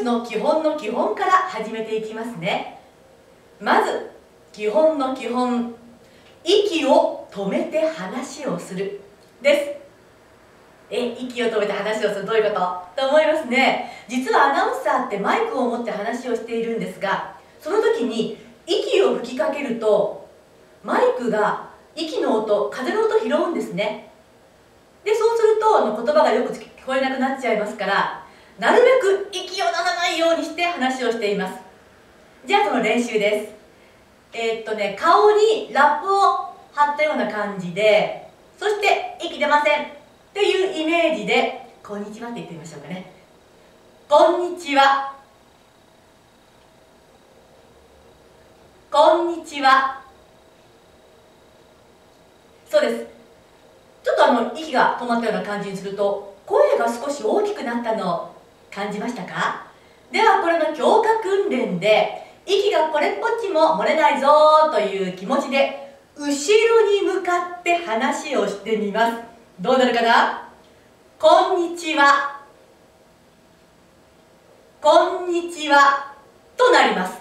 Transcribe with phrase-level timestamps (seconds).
[0.00, 2.80] スの基本の基本から始めていきますね。
[3.60, 4.10] まず
[4.52, 5.74] 基本の基本。
[6.42, 9.02] 息を止めて話をする。
[9.42, 9.78] で
[10.88, 10.94] す。
[10.94, 12.24] え息を止めて話をする。
[12.24, 12.58] どういうこ
[12.96, 13.02] と？
[13.02, 13.92] と思いますね。
[14.08, 20.26] 実はアナウンサーってマイクを持って話をしているんですがその時に息を吹きかけると
[20.82, 24.10] マイクが息の音風の音拾うんですね。
[25.04, 28.26] でそうするとあの言葉がよく聞こえなくなっちゃいますから
[28.60, 31.58] なるべく息を出さないようにして話をしています。
[32.44, 34.38] じゃあその練習です。
[34.38, 39.84] えー、っとね顔にラップを貼ったような感じでそして息出ません。
[39.84, 39.86] っ
[40.34, 43.10] ていうイメージで「こんにちは」って言ってみましょうかね
[44.06, 45.14] 「こんにちは」
[48.92, 50.02] 「こんにちは」
[52.68, 53.06] そうです。
[54.04, 58.24] ちょっとあの息が止まったような感じにすると声が少し大きくなったの。
[58.24, 58.39] を
[58.70, 59.66] 感じましたか？
[60.12, 66.30] ではこれの強化訓練で息がこれっぽっちも漏れないぞという気持ちで後ろ
[66.90, 69.16] に向かって話をしてみます。
[69.60, 70.48] どうなるかな？
[71.18, 72.40] こんにちは。
[74.80, 76.14] こんにちは。
[76.56, 77.18] となります。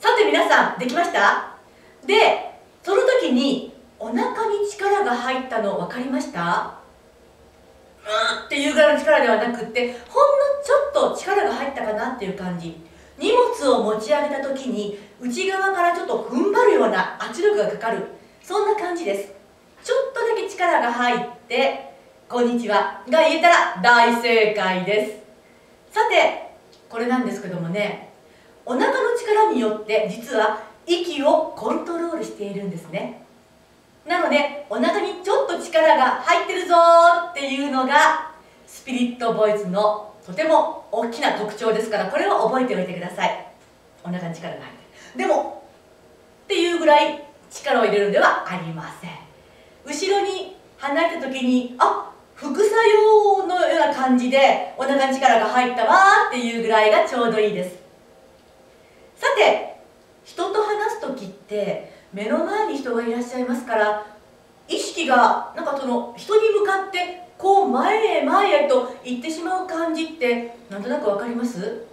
[0.00, 1.56] さて皆さんできました？
[2.06, 2.50] で
[2.82, 6.74] その時にお腹に力が入ったの分かりました？
[8.02, 12.80] うっていうぐらいの力ではなくってほんのちょっと力が入ったかなっていう感じ。
[13.18, 18.06] 荷物を持ち上げた時に内側からちょっと踏ん張るような圧力がかかる。
[18.42, 19.32] そんな感じです。
[19.84, 21.92] ちょっとだけ力が入って
[22.28, 25.94] 「こんにちは」が言えたら大正解です。
[25.94, 26.50] さて
[26.88, 28.10] これなんですけどもね。
[28.66, 33.22] お腹の力によって実は息をコントロールしているんですね。
[34.06, 36.74] なのでお腹にちょっと力が入ってるぞ
[37.30, 37.79] っていうの
[38.90, 43.46] ピリットボイスのとても大きな特徴ですからこれを覚えておいてください。
[44.02, 44.74] お腹に力が入っ
[45.12, 45.18] て。
[45.18, 45.62] でも
[46.44, 49.10] っていうぐらい力を入れるのではありません。
[49.86, 57.76] 後ろに離れた時にあ副作用のような感じでお腹に力が入ったわっていうぐらいがちょうどいいです。
[59.14, 59.76] さて
[60.24, 64.06] 人と話す時って目の前に人がいらっしゃいますから
[64.70, 71.84] 意識がなんかその人に向かってこう前へ前へと行ってしまう感じってなんとなく分かります？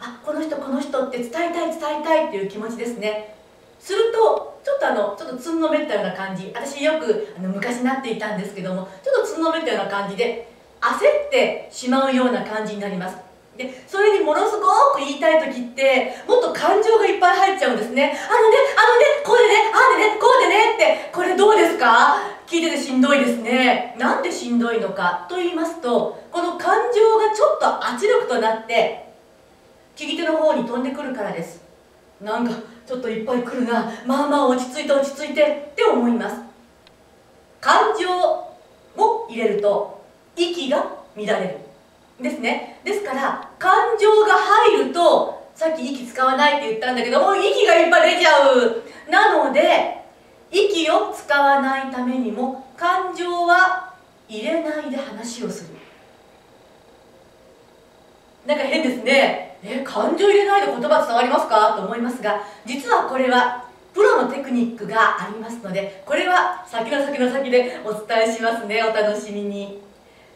[0.00, 3.34] あこの人この人って伝えたい伝えたいっていう気持ちですね。
[3.80, 6.52] するとちょっとあのちょっとつんのめったような感じ。
[6.54, 10.48] 私よくあの昔なっていたんですけどもちょっとつんのめったような感じで
[10.80, 13.16] 焦ってしまうような感じになります。
[13.56, 18.12] でそれにものすごく言いたい時ってもっと感情がいっぱい入っちゃうんですね。
[18.28, 22.16] あのねあのねこうでねああでねこうでねってこれどうですか？
[22.46, 23.94] 聞いててしんどいですね。
[23.98, 25.26] なんでしんどいのか？
[25.28, 29.08] と言いますとこの感情がちょっと圧力となって
[29.94, 31.62] 聞き手の方に飛んでくるからです。
[32.20, 32.52] なんか
[32.86, 33.90] ちょっといっぱい来るな。
[34.04, 36.40] まあまあ落ち着いて落ち着いてって思います。
[37.60, 38.08] 感情
[38.96, 40.04] も入れると
[40.36, 40.78] 息が
[41.16, 41.58] 乱れる。
[42.20, 42.80] ですね。
[42.84, 48.82] でから感情が入るとさっき息使わないって言ったんだけども息がいっぱい出ちゃう。
[49.08, 50.02] なので
[50.50, 53.94] 息を使わないためにも感情は
[54.28, 55.68] 入れないで話をする。
[58.46, 59.58] なんか変ですね。
[59.62, 61.74] え感情入れないで言葉伝わりますか？
[61.76, 63.64] と思いますが実はこれは
[63.94, 68.82] プロのテクニックがありますのでこれは先の先の先でお伝えしますね。
[68.82, 69.83] お楽しみに。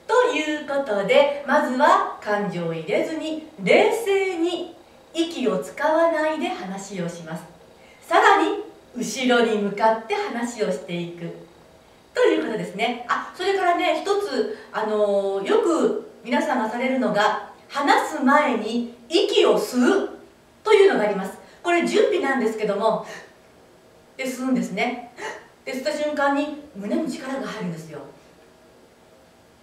[0.09, 4.75] ということでまずは感情を入れずに冷静に
[5.15, 7.45] 息を使わないで話をします。
[8.01, 8.65] さらに
[8.97, 11.31] 後ろに向かって話をしていく。
[12.15, 13.05] ということですね。
[13.09, 20.11] あそれからね一つ、あのー、よく皆さんがされるのが話す前に息を吸う
[20.65, 21.39] というのがあります。
[21.63, 23.07] これ準備なんですけども
[24.17, 25.13] で吸うんですね。
[25.65, 28.01] で吸った瞬間に胸に力が入るんですよ。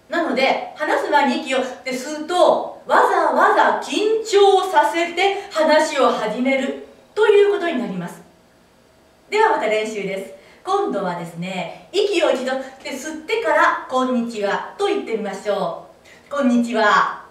[0.08, 8.22] なので話す前に息をって吸うとわざわざ緊張させて話を始めるということになります。
[9.28, 10.34] ではまた練習です。
[10.62, 15.86] 今度はですね息を一度で吸ってから「こんにちは」と言ってみましょ
[16.28, 16.30] う。
[16.30, 17.24] こんにちは。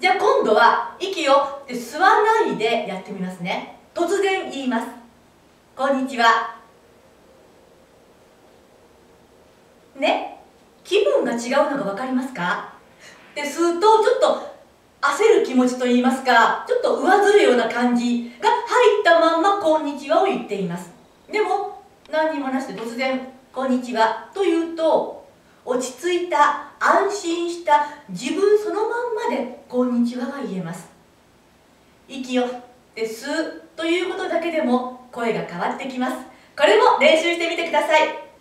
[0.00, 3.78] じゃあ今度は息を吸わないでやってみますね。
[3.94, 4.86] 突然言います。
[5.76, 6.61] こんにちは。
[10.02, 10.40] ね
[10.84, 12.74] 気分が違うのが分かりますか？
[13.34, 14.52] で吸うとちょっと
[15.00, 20.90] 焦る気持ちといいますかちょっと上ずるような感じが入ったまんま「こんにちは」を言っています。
[21.30, 25.24] でも何にもなしで突然「こんにちは」と言うと
[25.64, 30.90] 落ち着いた安心した自分そのまんまで「こんにちは」が言えます。
[32.08, 32.60] 息を吸っ
[32.94, 36.16] て吸うということだけでも声が変わってきます。
[36.58, 38.31] これも練習してみてください。